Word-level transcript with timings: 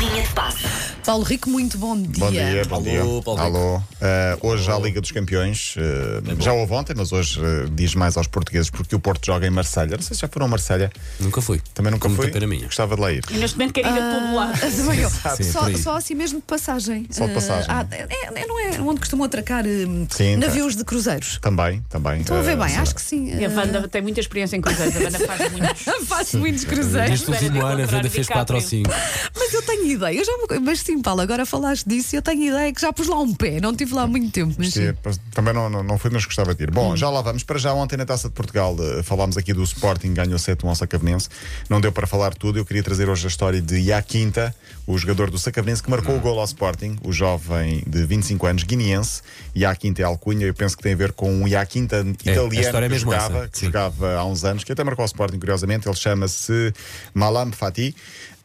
Linha 0.00 0.22
de 0.22 0.28
passe. 0.30 0.58
Paulo 1.04 1.24
Rico, 1.24 1.50
muito 1.50 1.76
bom 1.78 1.96
dia. 2.00 2.10
Bom 2.18 2.30
dia, 2.30 2.64
bom 2.66 2.74
Alô, 2.76 2.84
dia. 2.84 3.00
Paulo 3.24 3.42
Rico. 3.44 3.56
Alô. 3.58 3.82
Eh, 4.00 4.38
hoje 4.42 4.64
já 4.64 4.76
a 4.76 4.78
Liga 4.78 5.00
dos 5.00 5.10
Campeões. 5.10 5.74
eh, 5.76 6.34
já 6.38 6.52
houve 6.52 6.72
ontem, 6.72 6.94
mas 6.96 7.10
hoje 7.12 7.40
eh, 7.42 7.66
diz 7.72 7.94
mais 7.94 8.16
aos 8.16 8.26
portugueses 8.26 8.70
porque 8.70 8.94
o 8.94 9.00
Porto 9.00 9.26
joga 9.26 9.46
em 9.46 9.50
Marselha. 9.50 9.96
Não 9.96 10.02
sei 10.02 10.14
se 10.14 10.20
já 10.22 10.28
foram 10.28 10.46
a 10.46 10.48
Marselha. 10.48 10.90
Nunca 11.18 11.40
fui. 11.42 11.60
Também 11.74 11.90
nunca 11.92 12.08
fui. 12.08 12.30
pena 12.30 12.46
minha. 12.46 12.66
Gostava 12.66 12.94
de 12.94 13.00
lá 13.02 13.12
ir. 13.12 13.24
E 13.30 13.34
neste 13.34 13.56
momento 13.58 13.72
quer 13.74 13.80
ir 13.80 13.86
a 13.88 13.92
todo 14.14 14.34
lado. 14.34 14.52
Ah, 14.54 14.70
também 14.76 15.00
eu. 15.00 15.10
Sim, 15.10 15.42
só, 15.52 15.60
por 15.60 15.68
aí. 15.68 15.78
só 15.78 15.96
assim 15.96 16.14
mesmo 16.14 16.38
de 16.38 16.46
passagem. 16.46 17.06
Só 17.10 17.26
de 17.26 17.34
passagem. 17.34 17.66
Ah, 17.68 17.86
é, 17.90 18.06
é- 18.42 18.46
não 18.46 18.58
é 18.60 18.80
onde 18.80 19.00
costumam 19.00 19.24
atracar 19.26 19.64
hum, 19.66 20.06
Sim, 20.10 20.38
tá. 20.38 20.46
navios 20.46 20.76
de 20.76 20.84
cruzeiros. 20.84 21.38
Também, 21.42 21.82
também. 21.88 22.20
Estou 22.20 22.38
a 22.38 22.42
ver 22.42 22.56
bem, 22.56 22.76
acho 22.76 22.94
que 22.94 23.02
sim. 23.02 23.34
E 23.36 23.44
a 23.44 23.48
Wanda 23.48 23.88
tem 23.88 24.00
muita 24.02 24.20
experiência 24.20 24.56
em 24.56 24.60
cruzeiros. 24.60 24.96
A 24.96 25.00
Wanda 25.04 25.18
faz 25.26 25.50
muitos. 25.52 25.82
Faço 26.06 26.38
muitos 26.38 26.64
cruzeiros. 26.64 27.10
Neste 27.10 27.30
último 27.30 27.66
ano 27.66 27.82
a 27.82 27.86
Wanda 27.96 28.10
fez 28.10 28.26
4 28.28 28.54
ou 28.56 28.60
DiCaprio. 28.62 28.92
5. 28.92 29.39
Mas 29.50 29.54
eu 29.54 29.62
tenho 29.62 29.86
ideia, 29.86 30.16
eu 30.16 30.24
já 30.24 30.32
mas 30.60 30.80
sim, 30.80 31.02
Paulo, 31.02 31.20
agora 31.20 31.44
falaste 31.44 31.84
disso, 31.84 32.14
eu 32.14 32.22
tenho 32.22 32.44
ideia 32.44 32.72
que 32.72 32.80
já 32.80 32.92
pus 32.92 33.08
lá 33.08 33.18
um 33.18 33.34
pé, 33.34 33.60
não 33.60 33.72
estive 33.72 33.94
lá 33.94 34.02
há 34.02 34.06
muito 34.06 34.30
tempo. 34.30 34.54
Mas 34.56 34.72
sim. 34.72 34.86
Sim, 34.86 35.20
Também 35.32 35.52
não, 35.52 35.68
não, 35.68 35.82
não 35.82 35.98
fui, 35.98 36.08
mas 36.08 36.24
gostava 36.24 36.54
de 36.54 36.62
ir. 36.62 36.70
Hum. 36.70 36.74
Bom, 36.74 36.96
já 36.96 37.10
lá 37.10 37.20
vamos. 37.20 37.42
Para 37.42 37.58
já, 37.58 37.74
ontem 37.74 37.96
na 37.96 38.06
Taça 38.06 38.28
de 38.28 38.34
Portugal 38.34 38.76
eh, 38.78 39.02
falámos 39.02 39.36
aqui 39.36 39.52
do 39.52 39.62
Sporting, 39.64 40.14
ganhou 40.14 40.38
7-1 40.38 40.68
ao 40.68 40.74
Sacavenense. 40.76 41.28
Não 41.68 41.80
deu 41.80 41.90
para 41.90 42.06
falar 42.06 42.32
tudo. 42.34 42.60
Eu 42.60 42.64
queria 42.64 42.82
trazer 42.82 43.08
hoje 43.08 43.26
a 43.26 43.28
história 43.28 43.60
de 43.60 43.76
Iaquinta, 43.80 44.54
o 44.86 44.96
jogador 44.96 45.30
do 45.30 45.38
Sacavenense, 45.38 45.82
que 45.82 45.90
marcou 45.90 46.16
o 46.16 46.20
gol 46.20 46.38
ao 46.38 46.44
Sporting, 46.44 46.96
o 47.02 47.12
jovem 47.12 47.82
de 47.86 48.04
25 48.04 48.46
anos, 48.46 48.62
guineense. 48.62 49.22
Iaquinta 49.56 50.02
é 50.02 50.04
alcunha, 50.04 50.46
eu 50.46 50.54
penso 50.54 50.76
que 50.76 50.82
tem 50.82 50.92
a 50.92 50.96
ver 50.96 51.12
com 51.12 51.32
um 51.32 51.48
Iaquinta 51.48 52.06
italiano 52.24 52.60
história 52.60 52.86
é 52.86 52.88
que, 52.88 52.98
jogava, 52.98 53.38
essa, 53.38 53.48
que 53.48 53.66
jogava 53.66 54.14
há 54.14 54.24
uns 54.24 54.44
anos, 54.44 54.62
que 54.62 54.70
até 54.70 54.84
marcou 54.84 55.02
ao 55.02 55.06
Sporting, 55.06 55.38
curiosamente. 55.38 55.88
Ele 55.88 55.96
chama-se 55.96 56.72
Malam 57.12 57.50
Fati. 57.50 57.96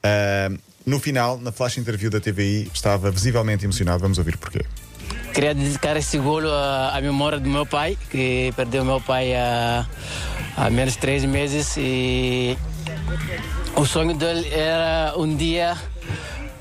Ah, 0.02 0.50
no 0.86 1.00
final, 1.00 1.38
na 1.40 1.52
flash 1.52 1.78
interview 1.78 2.10
da 2.10 2.20
TVI, 2.20 2.70
estava 2.74 3.10
visivelmente 3.10 3.66
emocionado. 3.66 4.00
Vamos 4.00 4.18
ouvir 4.18 4.38
porquê. 4.38 4.64
Queria 5.34 5.54
dedicar 5.54 5.98
esse 5.98 6.18
golo 6.18 6.50
à, 6.50 6.96
à 6.96 7.02
memória 7.02 7.40
do 7.40 7.50
meu 7.50 7.66
pai, 7.66 7.98
que 8.10 8.54
perdeu 8.56 8.86
meu 8.86 9.02
pai 9.02 9.36
há, 9.36 9.86
há 10.56 10.70
menos 10.70 10.94
de 10.94 11.00
três 11.00 11.26
meses. 11.26 11.76
E 11.78 12.58
o 13.76 13.86
sonho 13.86 14.14
dele 14.14 14.48
era 14.54 15.14
um 15.18 15.36
dia 15.36 15.76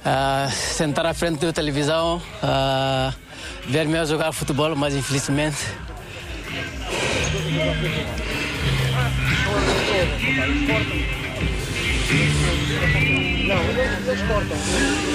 ah, 0.04 0.48
sentar 0.50 1.06
à 1.06 1.14
frente 1.14 1.44
da 1.44 1.52
televisão, 1.52 2.20
ah, 2.42 3.14
ver 3.66 3.86
meu 3.86 4.04
jogar 4.04 4.32
futebol, 4.32 4.74
mas 4.74 4.94
infelizmente. 4.94 5.56
Não, 13.46 13.62
eles 13.62 14.22
cortam, 14.22 14.56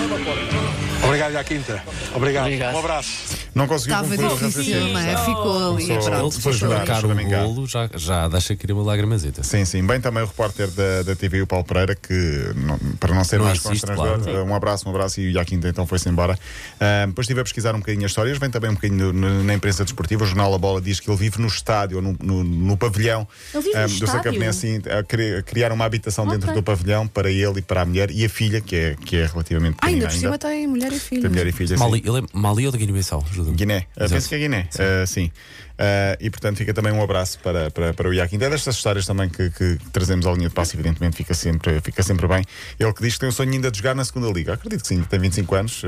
não 0.08 0.24
cortam. 0.24 0.79
Obrigado, 1.10 1.32
Jaquinta. 1.34 1.84
Obrigado. 2.16 2.46
Obrigado. 2.46 2.76
Um 2.76 2.80
abraço. 2.80 3.10
Não 3.56 3.68
conseguiu 3.68 3.96
Estava 3.96 4.16
concluir 4.16 4.28
o 4.32 4.38
difícil, 4.38 4.74
raciocínio. 4.74 4.94
não 4.94 5.00
é? 5.00 5.18
Ficou 5.18 5.74
ali. 5.74 5.88
Começou- 5.88 6.12
pronto. 6.12 6.26
Ele 6.28 6.36
depois 6.38 6.56
de 6.60 6.66
marcar 6.66 7.06
o 7.06 7.10
golo 7.48 7.68
já, 7.68 7.90
já 7.96 8.28
deixa 8.28 8.56
cair 8.56 8.72
uma 8.74 8.84
lagrimazita. 8.84 9.44
Sim, 9.44 9.66
sim. 9.66 9.86
Bem 9.86 10.00
também 10.00 10.22
o 10.24 10.28
repórter 10.28 10.68
da, 10.70 11.02
da 11.04 11.16
TV, 11.16 11.42
o 11.42 11.48
Paulo 11.48 11.66
Pereira, 11.66 11.96
que 11.96 12.14
não- 12.56 12.78
para 13.00 13.14
não 13.14 13.24
ser 13.24 13.38
Não 13.40 13.46
mais 13.46 13.58
insiste, 13.58 13.86
constrangedor, 13.88 14.20
claro. 14.24 14.46
um 14.46 14.54
abraço, 14.56 14.88
um 14.88 14.92
abraço 14.92 15.20
e 15.20 15.28
o 15.28 15.32
Iaquinta 15.32 15.68
então 15.68 15.86
foi-se 15.88 16.08
embora. 16.08 16.38
Ah, 16.80 17.06
depois 17.08 17.26
estive 17.26 17.42
a 17.42 17.44
pesquisar 17.44 17.74
um 17.76 17.80
bocadinho 17.80 18.06
as 18.06 18.12
histórias, 18.12 18.38
vem 18.38 18.50
também 18.50 18.70
um 18.70 18.76
bocadinho 18.76 19.12
no- 19.12 19.30
no- 19.30 19.44
na 19.44 19.54
imprensa 19.54 19.84
desportiva. 19.84 20.24
O 20.24 20.28
jornal 20.28 20.54
A 20.54 20.58
Bola 20.58 20.80
diz 20.80 21.00
que 21.00 21.10
ele 21.10 21.18
vive 21.18 21.42
no 21.42 21.48
estádio, 21.48 21.98
ou 21.98 22.04
no, 22.04 22.16
no, 22.22 22.44
no 22.44 22.78
pavilhão 22.78 23.28
Ele 23.54 23.64
vive 23.64 23.76
no 23.76 23.84
ah, 23.84 23.88
do 23.88 23.94
estádio? 23.94 24.08
Sacavenense, 24.14 24.60
sim, 24.60 24.82
a 24.90 25.04
cri- 25.04 25.36
a 25.38 25.42
criar 25.42 25.72
uma 25.72 25.86
habitação 25.86 26.28
dentro 26.28 26.50
Ok. 26.50 26.62
do 26.62 26.64
pavilhão 26.64 27.08
para 27.08 27.32
ele 27.32 27.60
e 27.60 27.62
para 27.62 27.82
a 27.82 27.86
mulher 27.86 28.12
e 28.12 28.24
a 28.26 28.30
filha, 28.30 28.62
que 28.62 28.76
é, 28.76 28.96
que 29.04 29.18
é 29.18 29.26
relativamente 29.26 29.78
Ah, 29.82 29.88
ainda 29.88 30.08
pequenina 30.08 30.30
por 30.30 30.38
cima 30.40 30.52
tem 30.54 30.68
mulher 30.68 30.92
e 30.94 30.99
mulher 31.30 31.48
e 31.48 31.52
filha. 31.52 31.78
sim. 31.78 31.84
Mali, 31.84 32.04
ele 32.06 32.20
é 32.20 32.24
Mali 32.34 32.66
ou 32.66 32.72
da 32.72 32.78
Guiné-Bissau? 32.78 33.26
Guiné, 33.56 33.86
Uh, 33.98 34.10
penso 34.10 34.30
que 34.30 34.36
é 34.36 34.40
Guiné, 34.40 34.68
Uh, 34.76 35.08
sim. 35.08 35.32
Uh, 35.80 36.18
e 36.20 36.30
portanto 36.30 36.58
fica 36.58 36.74
também 36.74 36.92
um 36.92 37.02
abraço 37.02 37.40
para, 37.40 37.72
para, 37.72 37.94
para 37.94 38.10
o 38.10 38.14
Iaquinta. 38.14 38.44
É 38.46 38.50
destas 38.50 38.76
histórias 38.76 39.06
também 39.06 39.30
que, 39.30 39.50
que 39.50 39.78
trazemos 39.94 40.28
à 40.28 40.32
linha 40.34 40.50
de 40.50 40.54
passe, 40.54 40.76
evidentemente 40.76 41.16
fica 41.16 41.34
sempre, 41.34 41.80
fica 41.80 42.04
sempre 42.04 42.28
bem. 42.28 42.44
Ele 42.78 42.92
que 42.92 43.02
diz 43.02 43.14
que 43.14 43.22
tem 43.22 43.30
o 43.30 43.32
sonho 43.32 43.54
ainda 43.54 43.72
de 43.72 43.78
jogar 43.78 43.96
na 43.96 44.04
segunda 44.04 44.30
liga. 44.30 44.56
Acredito 44.56 44.82
que 44.82 44.88
sim, 44.90 45.02
tem 45.04 45.18
25 45.20 45.56
anos. 45.56 45.84
uh, 45.84 45.88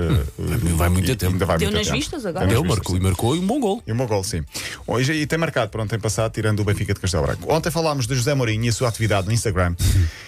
vai 0.78 0.88
muito 0.88 1.12
e- 1.12 1.16
tempo. 1.16 1.34
Ainda 1.34 1.46
vai 1.46 1.58
Deu 1.58 1.68
muito 1.68 1.78
nas 1.80 1.88
tempo. 1.88 2.00
vistas 2.00 2.26
agora? 2.26 2.48
Deu 2.48 2.64
marcou 2.64 2.96
sim. 2.96 3.02
e 3.02 3.04
marcou 3.04 3.36
e 3.36 3.40
um 3.40 3.46
bom 3.46 3.60
gol. 3.60 3.84
E 3.86 3.92
o 3.92 3.96
meu 3.96 4.08
gol, 4.08 4.24
sim. 4.24 4.44
Hoje, 4.88 5.12
e 5.12 5.26
tem 5.28 5.38
marcado 5.38 5.70
para 5.70 5.84
ontem 5.84 6.00
passado, 6.00 6.32
tirando 6.32 6.62
o 6.62 6.64
Benfica 6.64 6.94
de 6.94 7.00
Castelo 7.02 7.24
Branco. 7.24 7.54
Ontem 7.54 7.70
falámos 7.70 8.08
de 8.08 8.16
José 8.16 8.34
Mourinho 8.34 8.64
e 8.66 8.70
a 8.70 8.74
sua 8.74 8.88
atividade 8.88 9.28
no 9.28 9.34
Instagram. 9.34 9.76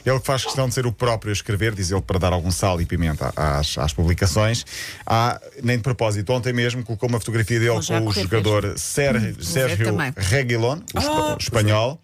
Ele 0.06 0.20
que 0.20 0.26
faz 0.26 0.44
questão 0.44 0.68
de 0.68 0.74
ser 0.74 0.86
o 0.86 0.92
próprio 0.92 1.30
a 1.30 1.34
escrever, 1.34 1.74
diz 1.74 1.90
ele, 1.90 2.02
para 2.02 2.20
dar 2.20 2.34
algum 2.34 2.52
sal 2.52 2.82
e 2.82 2.86
pimenta 2.86 3.32
às, 3.36 3.78
às 3.78 3.94
publicações. 3.94 4.66
Há, 5.06 5.40
nem 5.64 5.78
de 5.78 5.84
propósito, 5.84 6.34
ontem 6.34 6.52
mesmo 6.52 6.84
colocou 6.84 7.08
uma 7.08 7.20
fotografia 7.20 7.60
dele 7.60 7.80
com 7.86 8.08
o 8.08 8.12
jogador 8.12 8.74
Sérgio, 8.78 9.36
Sérgio. 9.54 9.96
Reguilon, 10.16 10.80
o 10.96 11.00
Ah, 11.00 11.38
espanhol. 11.40 12.00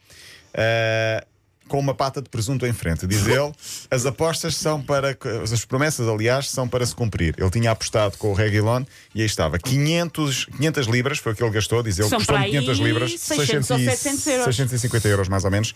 eh, 0.54 1.22
com 1.70 1.80
uma 1.80 1.94
pata 1.94 2.22
de 2.22 2.28
presunto 2.28 2.66
em 2.66 2.74
frente. 2.74 3.08
Diz 3.08 3.26
ele, 3.28 3.52
as 3.90 4.06
apostas 4.06 4.56
são 4.58 4.82
para. 4.82 5.18
As 5.44 5.64
promessas, 5.64 6.08
aliás, 6.08 6.50
são 6.50 6.68
para 6.68 6.86
se 6.86 6.94
cumprir. 6.94 7.36
Ele 7.38 7.50
tinha 7.50 7.72
apostado 7.72 8.18
com 8.18 8.32
o 8.32 8.34
Reguilon 8.34 8.84
e 9.16 9.22
aí 9.22 9.26
estava. 9.26 9.58
500, 9.58 10.46
500 10.58 10.88
libras 10.88 11.20
foi 11.20 11.32
o 11.32 11.36
que 11.36 11.44
ele 11.44 11.52
gastou, 11.52 11.82
diz 11.82 11.98
ele. 12.00 12.10
Custou-me 12.10 12.26
para 12.26 12.40
aí 12.40 12.52
500 12.52 12.80
libras. 12.80 13.20
600 13.20 13.72
ou 13.72 13.80
700 13.80 14.28
euros. 14.28 14.56
650 14.56 15.08
euros, 15.08 15.28
mais 15.30 15.46
ou 15.46 15.52
menos. 15.52 15.70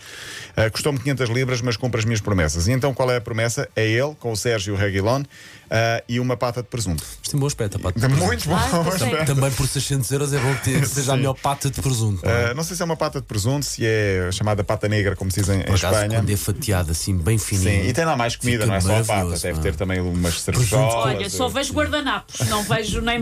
Uh, 0.56 0.70
Custou-me 0.70 0.98
500 0.98 1.30
libras, 1.30 1.60
mas 1.62 1.76
cumpre 1.76 2.00
as 2.00 2.04
minhas 2.04 2.20
promessas. 2.20 2.66
E 2.66 2.72
então 2.72 2.92
qual 2.92 3.10
é 3.10 3.16
a 3.16 3.20
promessa? 3.20 3.68
É 3.76 3.86
ele, 3.86 4.14
com 4.18 4.32
o 4.32 4.36
Sérgio 4.36 4.74
Reguilon, 4.74 5.22
uh, 5.22 6.04
e 6.08 6.20
uma 6.20 6.36
pata 6.36 6.62
de 6.62 6.68
presunto. 6.68 7.02
Isto 7.02 7.30
tem 7.30 7.40
bom 7.40 7.46
aspecto, 7.46 7.76
a 7.76 7.80
pata. 7.80 8.00
de 8.00 8.08
Muito 8.08 8.48
bom. 8.48 8.56
Ah. 8.56 9.24
Também 9.24 9.50
por 9.52 9.66
600 9.66 10.10
euros 10.10 10.32
é 10.32 10.38
bom 10.38 10.54
que 10.56 10.84
seja 10.86 11.12
a 11.12 11.16
melhor 11.16 11.34
pata 11.34 11.70
de 11.70 11.80
presunto. 11.80 12.24
não 12.24 12.32
é? 12.32 12.52
Uh, 12.52 12.54
não 12.54 12.64
sei 12.64 12.76
se 12.76 12.82
é 12.82 12.84
uma 12.84 12.96
pata 12.96 13.20
de 13.20 13.26
presunto, 13.26 13.64
se 13.64 13.84
é 13.84 14.28
chamada 14.32 14.64
pata 14.64 14.88
negra, 14.88 15.14
como 15.16 15.30
se 15.30 15.40
dizem 15.40 15.64
acaso, 15.86 16.02
Espanha. 16.02 16.20
quando 16.20 16.30
é 16.30 16.36
fatiado 16.36 16.90
assim, 16.92 17.16
bem 17.16 17.38
fininho. 17.38 17.82
Sim, 17.84 17.88
e 17.88 17.92
tem 17.92 18.04
lá 18.04 18.16
mais 18.16 18.36
comida, 18.36 18.66
não 18.66 18.74
é 18.74 18.80
só 18.80 18.98
a 18.98 19.04
pata. 19.04 19.38
Deve 19.38 19.60
ter 19.60 19.74
também 19.76 20.00
umas 20.00 20.40
cervejolas. 20.40 20.94
Olha, 20.94 21.30
só 21.30 21.46
uh, 21.46 21.50
vejo 21.50 21.72
guardanapos, 21.72 22.40
não 22.48 22.62
vejo 22.62 23.00
nem 23.00 23.18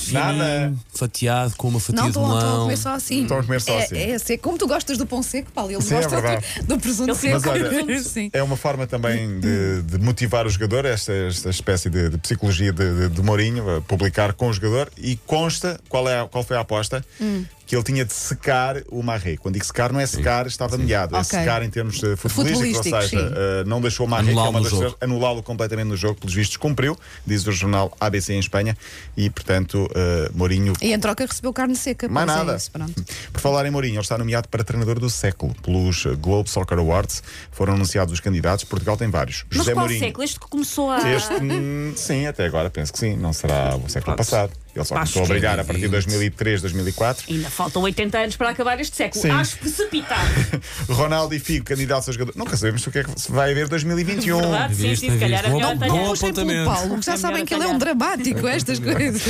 fininho, 0.00 0.36
Nada. 0.38 0.74
fatiado 0.94 1.54
com 1.56 1.68
uma 1.68 1.80
fatia 1.80 1.96
Não, 2.02 2.04
de 2.04 2.10
estão 2.10 2.24
estão 2.24 2.38
a 2.38 2.42
melão. 2.44 2.62
comer 2.62 2.76
só 2.76 2.94
assim. 2.94 3.22
Estão 3.22 3.38
a 3.38 3.42
comer 3.42 3.60
só 3.60 3.72
é, 3.72 3.84
assim. 3.84 3.96
É, 3.98 4.18
seco. 4.18 4.42
Como 4.44 4.58
tu 4.58 4.66
gostas 4.66 4.98
do 4.98 5.06
pão 5.06 5.22
seco, 5.22 5.50
Paulo, 5.52 5.70
ele 5.72 5.82
Sim, 5.82 5.94
é 5.94 5.96
gosta 6.02 6.20
verdade. 6.20 6.46
do 6.64 6.78
presunto 6.78 7.10
Ele 7.10 7.18
seco. 7.18 7.34
Mas 7.34 7.46
olha, 7.46 8.00
Sim. 8.04 8.30
É 8.32 8.42
uma 8.42 8.56
forma 8.56 8.86
também 8.86 9.40
de, 9.40 9.82
de 9.82 9.98
motivar 9.98 10.46
o 10.46 10.50
jogador, 10.50 10.84
esta, 10.84 11.12
esta 11.12 11.50
espécie 11.50 11.88
de, 11.90 12.10
de 12.10 12.18
psicologia 12.18 12.72
de, 12.72 13.08
de, 13.08 13.14
de 13.14 13.22
Mourinho, 13.22 13.76
a 13.76 13.80
publicar 13.80 14.32
com 14.32 14.48
o 14.48 14.52
jogador 14.52 14.90
e 14.98 15.16
consta 15.26 15.80
qual, 15.88 16.08
é, 16.08 16.20
a- 16.20 16.26
qual 16.26 16.44
foi 16.44 16.56
a 16.56 16.60
aposta. 16.60 17.04
Hum. 17.20 17.44
Que 17.66 17.74
ele 17.74 17.82
tinha 17.82 18.04
de 18.04 18.12
secar 18.12 18.76
o 18.90 19.02
Marré. 19.02 19.36
Quando 19.38 19.54
digo 19.54 19.64
secar, 19.64 19.90
não 19.92 19.98
é 20.00 20.06
secar, 20.06 20.46
estava 20.46 20.76
molhado. 20.76 21.16
É 21.16 21.20
Ok. 21.20 21.38
secar 21.38 21.62
em 21.62 21.70
termos 21.70 21.96
eh, 22.02 22.14
futebolísticos, 22.16 22.76
ou 22.76 22.82
Futebolísticos, 22.84 23.10
seja, 23.10 23.28
sim. 23.28 23.34
eh, 23.36 23.64
não 23.66 23.80
deixou 23.80 24.06
o 24.06 24.08
Marré, 24.10 24.24
que 24.24 24.28
é 24.30 24.32
Anulá-lo 24.32 24.50
uma 24.50 24.58
no 24.58 24.62
das 24.64 24.70
jogo. 24.70 24.82
coisas- 24.82 24.98
anulá-lo 25.00 25.42
completamente 25.42 25.86
no 25.88 25.96
jogo, 25.96 26.20
pelos 26.20 26.34
vistos 26.34 26.56
cumpriu, 26.58 26.96
diz 27.26 27.46
o 27.46 27.52
jornal 27.52 27.96
ABC 27.98 28.34
em 28.34 28.38
Espanha, 28.38 28.76
e 29.16 29.30
portanto, 29.30 29.88
eh, 29.94 30.30
Mourinho 30.34 30.74
E 30.82 30.92
em 30.92 30.98
troca 31.00 31.24
recebeu 31.26 31.52
carne 31.54 31.74
seca. 31.74 32.06
mais 32.08 32.26
pois 32.26 32.36
é 32.38 32.44
nada. 32.44 32.56
isso, 32.58 32.70
pronto. 32.70 33.04
Por 33.32 33.40
falar 33.40 33.64
em 33.66 33.70
Mourinho, 33.70 33.94
ele 33.94 34.00
está 34.02 34.18
nomeado 34.18 34.46
para 34.48 34.62
treinador 34.62 34.98
do 35.00 35.08
século 35.08 35.54
pelos 35.62 36.04
Globe 36.20 36.50
Soccer 36.50 36.78
Awards. 36.78 37.22
Foram 37.50 37.74
anunciados 37.74 38.12
os 38.12 38.20
candidatos. 38.20 38.64
Portugal 38.64 38.96
tem 38.96 39.08
vários. 39.10 39.44
Mas 39.48 39.58
José 39.58 39.72
qual 39.72 39.84
Mourinho. 39.86 40.04
século? 40.04 40.24
Este 40.24 40.38
que 40.40 40.48
começou 40.48 40.90
a. 40.90 41.08
Este, 41.10 41.32
hum, 41.34 41.92
sim, 41.96 42.26
até 42.26 42.44
agora 42.44 42.68
penso 42.68 42.92
que 42.92 42.98
sim. 42.98 43.16
Não 43.16 43.32
será 43.32 43.74
o 43.76 43.88
século 43.88 44.16
passado. 44.16 44.52
Ele 44.74 44.84
só 44.84 44.96
Acho 44.96 45.14
começou 45.14 45.22
a 45.22 45.24
é 45.24 45.28
brigar 45.28 45.60
a 45.60 45.64
partir 45.64 45.82
de 45.82 45.88
2020. 45.88 46.34
2003, 46.34 46.62
2004. 46.62 47.24
Ainda 47.28 47.50
faltam 47.50 47.82
80 47.82 48.18
anos 48.18 48.36
para 48.36 48.50
acabar 48.50 48.80
este 48.80 48.96
século. 48.96 49.22
Sim. 49.22 49.30
Acho 49.30 49.58
precipitado. 49.58 50.28
Ronaldo 50.88 51.34
e 51.34 51.38
Figo, 51.38 51.64
candidatos 51.64 52.08
a 52.08 52.12
jogador. 52.12 52.34
Nunca 52.36 52.56
sabemos 52.56 52.86
o 52.86 52.90
que 52.90 52.98
é 52.98 53.04
que 53.04 53.20
se 53.20 53.30
vai 53.30 53.52
haver 53.52 53.68
2021. 53.68 54.40
Verdade, 54.40 54.74
sim, 54.74 54.96
sim, 54.96 55.10
se 55.10 55.18
calhar 55.18 55.44
a 55.46 55.50
melhor 55.50 55.76
bom 55.76 56.08
Puxem 56.08 56.32
pelo. 56.32 56.64
Paulo, 56.64 56.98
que 56.98 57.06
já 57.06 57.14
É 57.14 57.16
sabem 57.16 57.44
que 57.44 57.54
ele 57.54 57.64
é 57.64 57.68
um 57.68 57.78
dramático, 57.78 58.46
estas 58.46 58.78
coisas. 58.78 59.22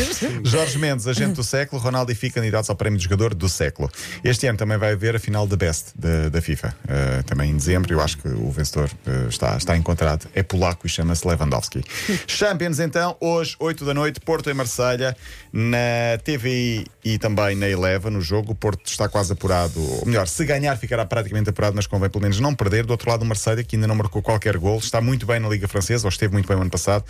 Jorge 0.45 0.79
Mendes, 0.79 1.07
agente 1.07 1.35
do 1.35 1.45
século, 1.45 1.81
Ronaldo 1.81 2.11
e 2.13 2.15
Figo, 2.15 2.35
candidatos 2.35 2.71
ao 2.71 2.77
prémio 2.77 2.99
de 2.99 3.05
jogador 3.05 3.35
do 3.35 3.49
século. 3.49 3.91
Este 4.23 4.47
ano 4.47 4.59
também 4.59 4.79
vai 4.79 4.93
haver 4.93 5.17
a 5.17 5.19
final 5.19 5.47
de 5.47 5.57
Best 5.57 5.93
da, 5.95 6.29
da 6.29 6.41
FIFA. 6.41 6.75
Uh, 6.85 7.23
também 7.25 7.51
em 7.51 7.57
dezembro, 7.57 7.93
eu 7.93 8.01
acho 8.01 8.19
que 8.19 8.29
o 8.29 8.51
vencedor 8.51 8.91
uh, 9.07 9.29
está, 9.29 9.57
está 9.57 9.77
encontrado. 9.77 10.27
É 10.35 10.43
polaco 10.43 10.87
e 10.87 10.91
chama-se 10.91 11.27
Lewandowski. 11.27 11.83
Champions, 12.27 12.79
então, 12.79 13.17
hoje, 13.21 13.57
8 13.59 13.85
da 13.85 13.95
noite, 13.95 14.21
Porto 14.21 14.51
em 14.51 14.55
Marselha. 14.55 15.17
Na 15.53 16.19
TVI 16.25 16.85
e 17.05 17.17
também 17.17 17.55
na 17.55 17.69
Eleven, 17.69 18.11
no 18.11 18.21
jogo, 18.21 18.53
o 18.53 18.55
Porto 18.55 18.87
está 18.87 19.09
quase 19.09 19.33
apurado. 19.33 19.81
Ou 20.01 20.07
melhor, 20.07 20.27
se 20.27 20.45
ganhar, 20.45 20.77
ficará 20.77 21.05
praticamente 21.07 21.51
apurado, 21.51 21.77
mas 21.77 21.87
convém 21.87 22.11
pelo 22.11 22.23
menos 22.23 22.41
não 22.41 22.55
perder. 22.55 22.85
Do 22.85 22.91
outro 22.91 23.09
lado, 23.09 23.23
o 23.23 23.25
Marseille, 23.25 23.63
que 23.63 23.77
ainda 23.77 23.87
não 23.87 23.95
marcou 23.95 24.21
qualquer 24.21 24.57
gol, 24.57 24.79
está 24.79 25.01
muito 25.01 25.27
bem 25.27 25.39
na 25.39 25.49
Liga 25.49 25.69
Francesa, 25.69 26.07
ou 26.07 26.09
esteve 26.09 26.33
muito 26.33 26.49
bem 26.49 26.57
no 26.57 26.63
ano 26.63 26.71
passado. 26.71 27.05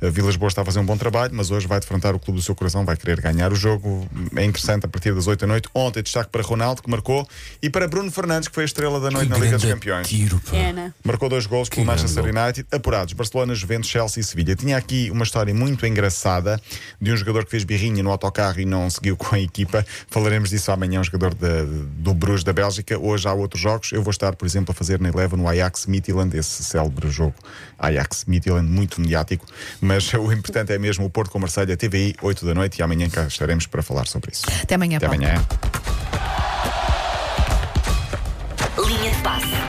A 0.00 0.08
Vilas 0.08 0.36
Boas 0.36 0.52
está 0.52 0.62
a 0.62 0.64
fazer 0.64 0.78
um 0.78 0.84
bom 0.84 0.96
trabalho, 0.96 1.32
mas 1.34 1.50
hoje 1.50 1.66
vai 1.66 1.78
defrontar 1.78 2.14
o 2.14 2.18
clube 2.18 2.38
do 2.38 2.42
seu 2.42 2.54
coração, 2.54 2.84
vai 2.84 2.96
querer 2.96 3.20
ganhar 3.20 3.52
o 3.52 3.56
jogo. 3.56 4.08
É 4.34 4.44
interessante 4.44 4.86
a 4.86 4.88
partir 4.88 5.14
das 5.14 5.26
8 5.26 5.40
da 5.40 5.46
noite. 5.46 5.68
Ontem, 5.74 6.02
destaque 6.02 6.30
para 6.30 6.42
Ronaldo, 6.42 6.82
que 6.82 6.90
marcou, 6.90 7.28
e 7.62 7.68
para 7.68 7.86
Bruno 7.86 8.10
Fernandes, 8.10 8.48
que 8.48 8.54
foi 8.54 8.64
a 8.64 8.66
estrela 8.66 8.98
da 8.98 9.10
noite 9.10 9.28
na 9.28 9.36
Liga 9.36 9.58
dos 9.58 9.70
Campeões. 9.70 10.08
tiro, 10.08 10.40
pá. 10.40 10.56
É, 10.56 10.72
né? 10.72 10.94
Marcou 11.04 11.28
dois 11.28 11.46
gols 11.46 11.68
pelo 11.68 11.84
Manchester. 11.84 12.24
United, 12.24 12.66
apurados. 12.72 13.12
Barcelona, 13.12 13.54
Juventus, 13.54 13.90
Chelsea 13.90 14.20
e 14.20 14.24
Sevilha. 14.24 14.56
Tinha 14.56 14.76
aqui 14.76 15.10
uma 15.10 15.24
história 15.24 15.52
muito 15.52 15.84
engraçada 15.86 16.60
de 17.00 17.12
um 17.12 17.16
jogador 17.16 17.44
que 17.44 17.50
fez 17.50 17.64
birrinha 17.70 18.02
no 18.02 18.10
autocarro 18.10 18.58
e 18.60 18.64
não 18.64 18.90
seguiu 18.90 19.16
com 19.16 19.36
a 19.36 19.38
equipa. 19.38 19.86
Falaremos 20.10 20.50
disso 20.50 20.72
amanhã, 20.72 20.98
um 21.00 21.04
jogador 21.04 21.32
da- 21.34 21.62
do 21.64 22.12
Bruges 22.12 22.42
da 22.42 22.52
Bélgica. 22.52 22.98
Hoje 22.98 23.28
há 23.28 23.32
outros 23.32 23.62
jogos. 23.62 23.92
Eu 23.92 24.02
vou 24.02 24.10
estar, 24.10 24.34
por 24.34 24.44
exemplo, 24.44 24.72
a 24.72 24.74
fazer 24.74 24.98
na 25.00 25.08
Eleven 25.08 25.38
no 25.38 25.46
Ajax 25.46 25.86
Midtjylland, 25.86 26.36
esse 26.36 26.64
célebre 26.64 27.08
jogo 27.08 27.34
Ajax 27.78 28.24
Midtjylland, 28.26 28.68
muito 28.68 29.00
mediático. 29.00 29.46
Mas 29.80 30.12
o 30.14 30.32
importante 30.32 30.72
é 30.72 30.78
mesmo 30.78 31.04
o 31.04 31.10
Porto 31.10 31.30
com 31.30 31.38
Marselha, 31.38 31.76
TVI, 31.76 32.16
8 32.20 32.44
da 32.44 32.54
noite, 32.54 32.78
e 32.80 32.82
amanhã 32.82 33.08
cá 33.08 33.24
estaremos 33.28 33.66
para 33.68 33.82
falar 33.84 34.08
sobre 34.08 34.32
isso. 34.32 34.42
Até 34.62 34.74
amanhã, 34.74 34.96
Até 34.96 35.06
amanhã. 35.06 35.34